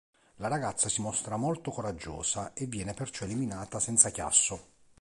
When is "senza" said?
3.79-4.09